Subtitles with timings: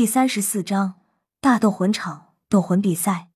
[0.00, 0.98] 第三十四章
[1.42, 3.28] 大斗魂场斗魂比赛。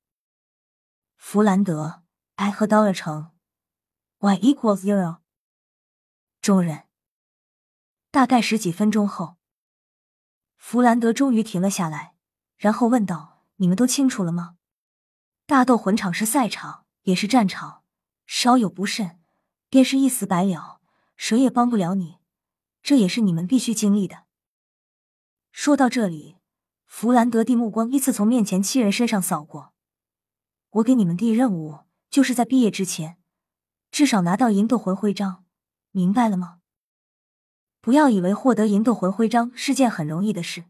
[1.14, 2.04] 弗兰德
[2.37, 3.33] ，I 和刀了城
[4.21, 5.19] ，Y equals zero。
[6.40, 6.85] 众人
[8.11, 9.37] 大概十几分钟后，
[10.56, 12.14] 弗兰德终于停了下来，
[12.57, 14.57] 然后问道：“你们都清楚了吗？
[15.45, 17.83] 大斗魂场是赛场，也是战场，
[18.25, 19.21] 稍有不慎，
[19.69, 20.81] 便是一死百了，
[21.15, 22.21] 谁也帮不了你。
[22.83, 24.25] 这也是你们必须经历的。”
[25.53, 26.39] 说到这里。
[26.96, 29.75] 弗兰德的目光依次从面前七人身上扫过。
[30.71, 33.19] 我给你们的任务，就是在毕业之前，
[33.91, 35.44] 至少拿到银斗魂徽章，
[35.91, 36.61] 明白了吗？
[37.80, 40.66] 不要以为获得银斗魂徽章是件很容易的事。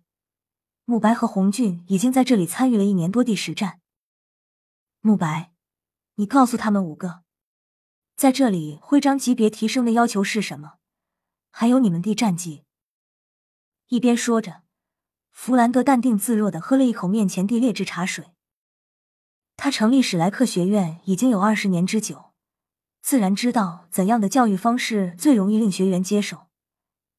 [0.87, 3.83] 慕白和红俊已经在这里参与了一年多地实战。
[5.01, 5.53] 慕白，
[6.15, 7.23] 你告诉他们五个，
[8.17, 10.79] 在这里徽章级别提升的要求是什么？
[11.51, 12.65] 还有你们的战绩。
[13.89, 14.64] 一边说着。
[15.35, 18.31] 弗兰德淡定自若的喝了一口面前的劣质茶水。
[19.57, 22.33] 他成立史莱克学院已经有二十年之久，
[23.03, 26.47] 自然知道怎样的教育方式最容易令学员接受，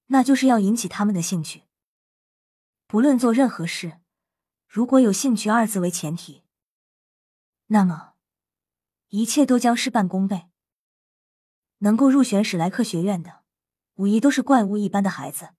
[0.08, 1.64] 那就是要引起他们的兴趣。
[2.88, 4.00] 不论做任何事，
[4.68, 6.44] 如果有兴趣二字为前提，
[7.68, 8.14] 那么
[9.10, 10.48] 一切都将事半功倍。
[11.80, 13.44] 能够入选史莱克学院的，
[13.96, 15.50] 无疑都是怪物一般的孩子。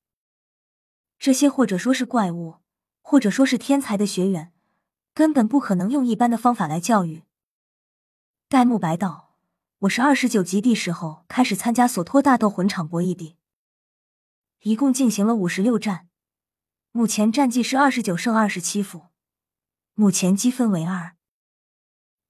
[1.19, 2.57] 这些或者说是怪物，
[3.01, 4.53] 或者说是天才的学员，
[5.15, 7.23] 根本不可能用一般的方法来教育。
[8.49, 9.35] 戴沐白道
[9.81, 13.37] ：“我是二十九级地时候开始参加索托大斗魂场博弈的，
[14.63, 16.09] 一共进行了五十六战，
[16.93, 19.07] 目前战绩是二十九胜二十七负，
[19.95, 21.17] 目前积分为二。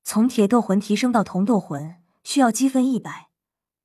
[0.05, 3.29] 从铁斗魂提升到铜斗魂需要积分一百，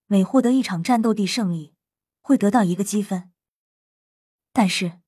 [0.06, 1.74] 每获得一场战斗地胜利，
[2.22, 3.31] 会得到一个积分。”
[4.54, 5.00] 但是，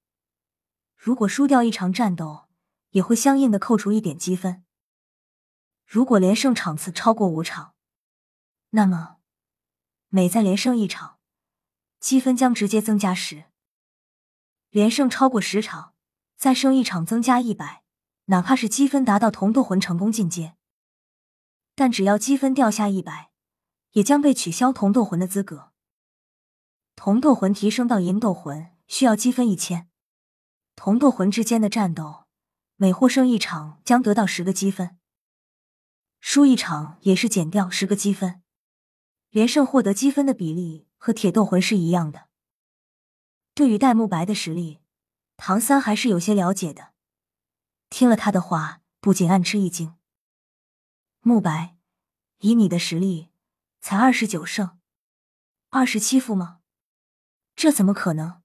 [0.95, 2.47] 如果输掉一场战斗，
[2.91, 4.63] 也会相应的扣除一点积分。
[5.86, 7.75] 如果连胜场次超过五场，
[8.69, 9.17] 那么
[10.08, 11.20] 每再连胜一场，
[11.99, 13.45] 积分将直接增加十。
[14.70, 15.93] 连胜超过十场，
[16.37, 17.83] 再胜一场增加一百，
[18.26, 20.55] 哪怕是积分达到铜斗魂成功进阶，
[21.76, 23.32] 但只要积分掉下一百，
[23.92, 25.73] 也将被取消铜斗魂的资格。
[26.95, 28.73] 铜斗魂提升到银斗魂。
[28.88, 29.89] 需要积分一千，
[30.76, 32.26] 铜斗魂之间的战斗，
[32.76, 34.98] 每获胜一场将得到十个积分，
[36.20, 38.42] 输一场也是减掉十个积分。
[39.30, 42.27] 连胜获得积分的比例和铁斗魂是一样的。
[43.55, 44.80] 对于戴沐白的实力，
[45.38, 46.94] 唐三还是有些了解的。
[47.89, 49.95] 听了他的话，不禁暗吃一惊。
[51.23, 51.76] 沐白，
[52.42, 53.32] 以你的实力，
[53.82, 54.77] 才二十九胜，
[55.70, 56.60] 二十七负吗？
[57.55, 58.42] 这怎么可能？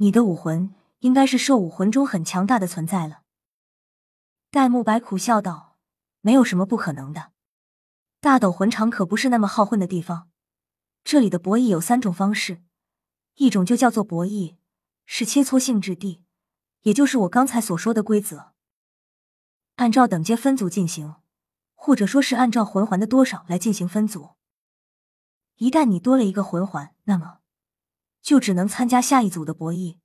[0.00, 3.22] 你的武魂应该是兽武魂中很强大的存在了。
[4.48, 5.76] 戴沐白苦笑道
[6.22, 7.32] ：“没有什么不可能的，
[8.20, 10.30] 大斗魂场可不是那么好混的地方。
[11.02, 12.62] 这里的博弈有三种方式，
[13.34, 14.54] 一种就叫做博弈，
[15.04, 16.22] 是切磋性质地，
[16.82, 18.52] 也就是我刚才所说的规则，
[19.76, 21.16] 按照等阶分组进行，
[21.74, 24.36] 或者说是按照魂环的多少来进行分组。
[25.56, 27.37] 一旦你多了一个魂环，那么……”
[28.28, 30.00] 就只能参加下一组的博弈。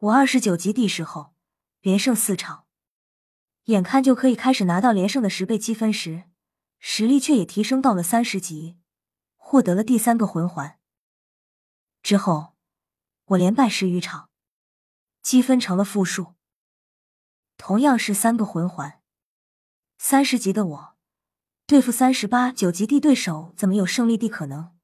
[0.00, 1.34] 我二十九级地时候
[1.80, 2.66] 连胜四场，
[3.64, 6.24] 眼看就可以开始拿到连胜的十倍积分时，
[6.78, 8.76] 实力却也提升到了三十级，
[9.34, 10.78] 获得了第三个魂环。
[12.02, 12.54] 之后
[13.28, 14.28] 我连败十余场，
[15.22, 16.34] 积分成了负数。
[17.56, 19.00] 同样是三个魂环，
[19.96, 20.96] 三十级的我
[21.64, 24.76] 对付三十八九级地对手，怎么有胜利的可能？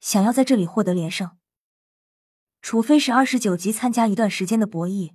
[0.00, 1.38] 想要在这里获得连胜。
[2.64, 5.12] 除非是二十九级参加一段时间的博弈，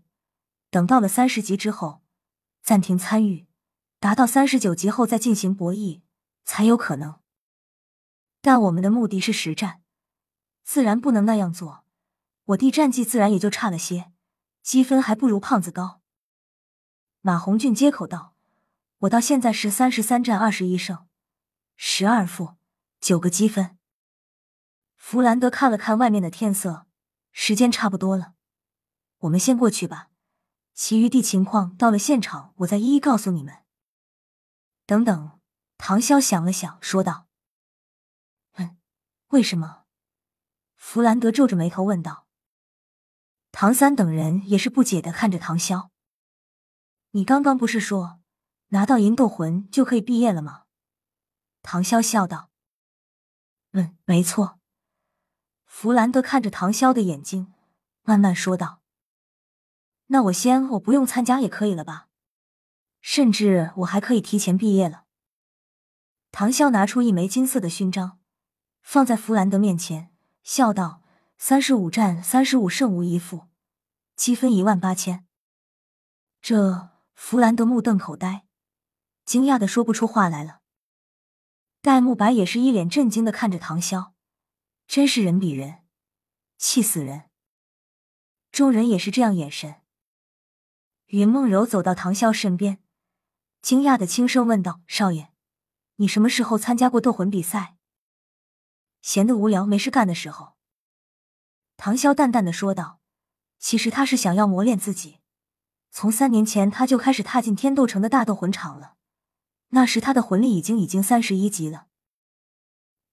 [0.69, 2.03] 等到了三十级之后
[2.61, 3.47] 暂停参与，
[3.99, 6.01] 达到三十九级后再进行博弈
[6.45, 7.19] 才有可能。
[8.39, 9.81] 但我们的目的是实战，
[10.63, 11.83] 自然不能那样做。
[12.45, 14.11] 我弟战绩自然也就差了些，
[14.61, 16.01] 积分还不如胖子高。
[17.21, 18.35] 马红俊接口道
[18.99, 21.07] ：“我到现在是三十三战二十一胜，
[21.75, 22.57] 十二负，
[23.01, 23.75] 九个积分。”
[24.95, 26.85] 弗兰德看了看外面的天色。
[27.41, 28.33] 时间差不多了，
[29.19, 30.09] 我们先过去吧。
[30.73, 33.63] 其余地情况到了现场，我再一一告诉你们。
[34.85, 35.39] 等等，
[35.77, 37.27] 唐潇想了想，说道
[38.59, 38.77] ：“嗯，
[39.29, 39.85] 为什么？”
[40.75, 42.27] 弗兰德皱着眉头问道。
[43.53, 45.91] 唐三等人也是不解的看着唐潇
[47.11, 48.19] ：“你刚刚不是说
[48.67, 50.65] 拿到银斗魂就可以毕业了吗？”
[51.63, 52.51] 唐潇笑道
[53.71, 54.58] ：“嗯，没错。”
[55.69, 57.53] 弗兰德看着唐潇的眼睛，
[58.01, 58.81] 慢慢说道
[60.07, 62.09] ：“那我先我不用参加也可以了吧？
[62.99, 65.05] 甚至我还可以提前毕业了。
[66.31, 68.19] 唐潇拿出一枚金色的勋章，
[68.81, 70.11] 放在弗兰德面前，
[70.43, 71.01] 笑道
[71.37, 73.47] ：“三十五战三十五胜无一负，
[74.17, 75.25] 积分一万八千。”
[76.41, 78.45] 这弗兰德目瞪口呆，
[79.23, 80.59] 惊讶的说不出话来了。
[81.81, 84.11] 戴沐白也是一脸震惊的看着唐潇，
[84.89, 85.83] 真是人比人
[86.57, 87.29] 气死人。
[88.51, 89.83] 众人也是这样眼神。
[91.05, 92.79] 云梦柔走到唐潇身边，
[93.61, 95.31] 惊讶的轻声问道：“少爷。”
[95.97, 97.77] 你什么时候参加过斗魂比赛？
[99.03, 100.55] 闲得无聊没事干的时候，
[101.77, 102.99] 唐潇淡淡的说道
[103.59, 105.19] ：“其实他是想要磨练自己。
[105.91, 108.95] 从三年前他就开始踏进天斗城的大斗魂场了，
[109.67, 111.88] 那时他的魂力已经已经三十一级了。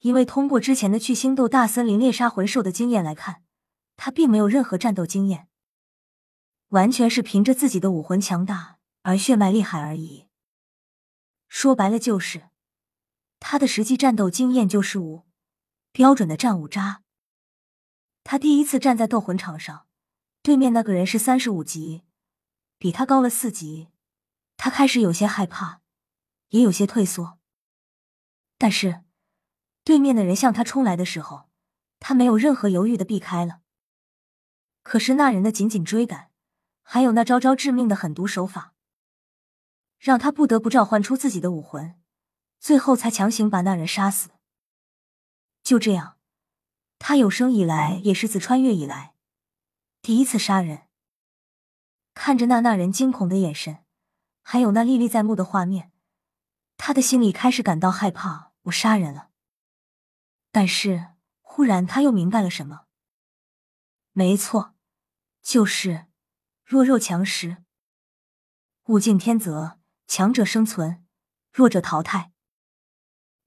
[0.01, 3.43] 因为通过之前的去星斗大森林猎杀魂兽的经验来看，
[3.97, 5.49] 他并没有任何战斗经验，
[6.69, 10.29] 完全是凭着自己的武魂强大而血脉厉害而已。
[11.49, 12.51] 说白了就是。”
[13.39, 15.27] 他的实际战斗经验就是五，
[15.93, 17.03] 标准的战五渣。
[18.25, 19.87] 他第一次站在斗魂场上，
[20.43, 22.03] 对面那个人是三十五级，
[22.79, 23.89] 比他高了四级。
[24.57, 25.83] 他开始有些害怕，
[26.49, 27.39] 也有些退缩。
[28.57, 29.05] 但是，
[29.87, 31.49] 对面的人向他冲来的时候，
[32.01, 33.61] 他没有任何犹豫的避开了。
[34.83, 36.33] 可是那人的紧紧追赶，
[36.83, 38.75] 还有那招招致命的狠毒手法，
[40.01, 41.95] 让他不得不召唤出自己的武魂。
[42.59, 44.31] 最后才强行把那人杀死。
[45.63, 46.17] 就这样，
[46.99, 49.15] 他有生以来也是自穿越以来
[50.03, 50.89] 第一次杀人。
[52.13, 53.85] 看着那那人惊恐的眼神，
[54.43, 55.93] 还有那历历在目的画面，
[56.77, 58.51] 他的心里开始感到害怕。
[58.63, 59.31] 我杀人了，
[60.57, 61.09] 但是
[61.43, 62.87] 忽然他又明白了什么。
[64.13, 64.75] 没错，
[65.43, 66.07] 就是
[66.65, 67.59] 弱肉强食，
[68.85, 71.05] 物竞天择，强者生存，
[71.53, 72.33] 弱者淘汰。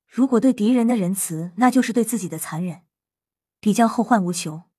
[0.05, 2.85] 如果对敌人的仁慈，那就是对自己的残忍，
[3.59, 4.69] 必将后患无穷。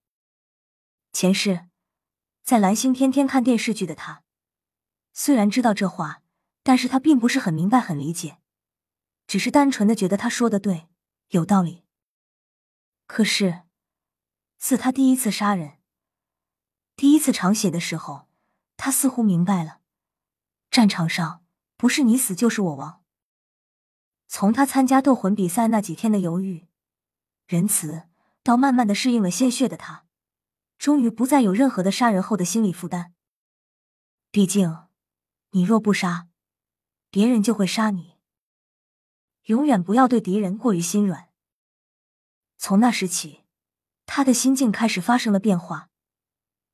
[1.12, 1.68] 前世，
[2.44, 4.22] 在蓝星天天看电视剧的他，
[5.12, 6.22] 虽然知道这话，
[6.62, 8.38] 但是他并不是很明白、很理解，
[9.26, 10.88] 只是单纯的觉得他说的对，
[11.30, 11.82] 有道理。
[13.12, 13.62] 可是，
[14.56, 15.78] 自他第一次杀人、
[16.94, 18.28] 第一次尝血的时候，
[18.76, 19.80] 他似乎明白了，
[20.70, 21.44] 战场上
[21.76, 23.02] 不是你死就是我亡。
[24.28, 26.68] 从他参加斗魂比赛那几天的犹豫、
[27.48, 28.04] 仁慈，
[28.44, 30.06] 到慢慢的适应了鲜血的他，
[30.78, 33.12] 终于不再有任何的杀人后的心理负担。
[34.30, 34.86] 毕竟，
[35.50, 36.28] 你若不杀，
[37.10, 38.18] 别人就会杀你。
[39.46, 41.29] 永远不要对敌人过于心软。
[42.62, 43.42] 从那时起，
[44.04, 45.88] 他的心境开始发生了变化。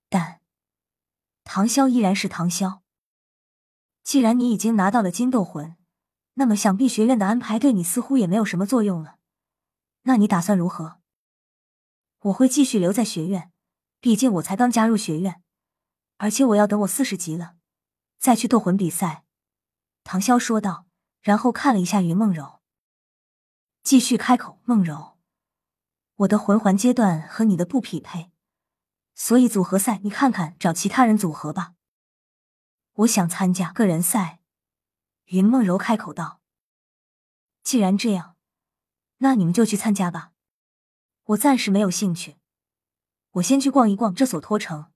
[0.08, 0.40] 但
[1.44, 2.80] 唐潇依然是唐潇。
[4.02, 5.76] 既然你已经拿到了金斗魂。
[6.38, 9.16] 那么，想必学院的安排对你似乎也没有什么作用了。
[10.02, 11.00] 那你打算如何？
[12.18, 13.52] 我会继续留在学院，
[14.00, 15.42] 毕竟我才刚加入学院，
[16.18, 17.56] 而且我要等我四十级了
[18.18, 19.24] 再去斗魂比赛。”
[20.04, 20.86] 唐潇说道，
[21.22, 22.60] 然后看了一下云梦柔，
[23.82, 25.15] 继续开口：“梦柔，
[26.16, 28.30] 我的魂环阶段和你的不匹配，
[29.14, 31.74] 所以组合赛你看看找其他人组合吧。
[32.94, 34.40] 我想参加个人赛。”
[35.26, 36.40] 云梦柔开口道
[37.62, 38.36] ：“既然这样，
[39.18, 40.30] 那你们就去参加吧。
[41.24, 42.36] 我暂时没有兴趣，
[43.32, 44.92] 我先去逛一逛这所托城。”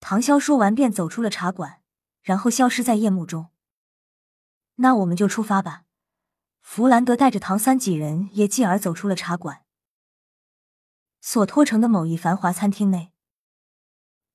[0.00, 1.82] 唐潇说完，便走出了茶馆，
[2.22, 3.48] 然后消失在夜幕中。
[4.76, 5.84] 那我们就出发吧。
[6.60, 9.64] 弗兰德带着唐三几人也继而走出了茶馆。
[11.20, 13.12] 索托城的某一繁华餐厅内，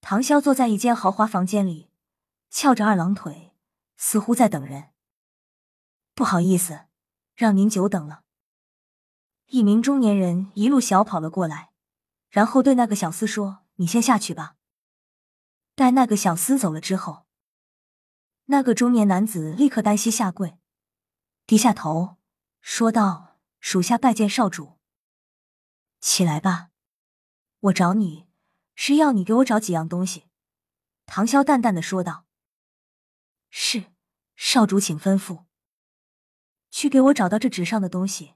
[0.01, 1.89] 唐潇坐在一间豪华房间里，
[2.49, 3.53] 翘着二郎腿，
[3.95, 4.89] 似乎在等人。
[6.13, 6.85] 不好意思，
[7.35, 8.23] 让您久等了。
[9.47, 11.71] 一名中年人一路小跑了过来，
[12.29, 14.55] 然后对那个小厮说：“你先下去吧。”
[15.75, 17.25] 待那个小厮走了之后，
[18.45, 20.59] 那个中年男子立刻单膝下跪，
[21.47, 22.17] 低下头
[22.61, 24.77] 说道：“属下拜见少主。”
[25.99, 26.69] 起来吧，
[27.63, 28.27] 我找你
[28.75, 30.25] 是要你给我找几样东西。”
[31.05, 32.25] 唐潇淡淡的说道。
[33.49, 33.93] “是，
[34.35, 35.45] 少主，请吩咐。”
[36.71, 38.33] 去给我找到这纸上的东西，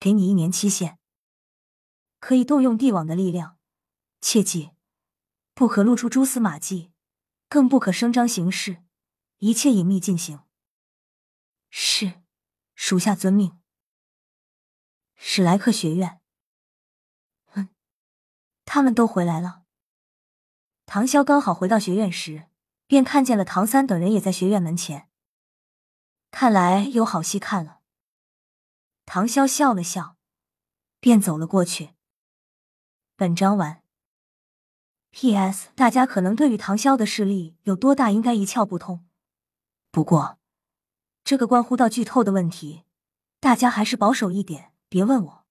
[0.00, 0.98] 给你一年期限，
[2.18, 3.56] 可以动用帝王的力量，
[4.20, 4.72] 切记
[5.54, 6.90] 不可露出蛛丝马迹，
[7.48, 8.82] 更不可声张行事，
[9.38, 10.40] 一切隐秘进行。
[11.70, 12.20] 是，
[12.74, 13.60] 属下遵命。
[15.14, 16.17] 史莱克学院，
[18.70, 19.62] 他们都回来了。
[20.84, 22.48] 唐潇刚好回到学院时，
[22.86, 25.08] 便看见了唐三等人也在学院门前。
[26.30, 27.80] 看来有好戏看了。
[29.06, 30.16] 唐潇笑了笑，
[31.00, 31.94] 便走了过去。
[33.16, 33.82] 本章完。
[35.12, 35.70] P.S.
[35.74, 39.08] 大家可能对于唐潇的势力有多大应该一窍不通，
[39.90, 40.38] 不过
[41.24, 42.84] 这个关乎到剧透的问题，
[43.40, 45.47] 大家还是保守一点，别问我。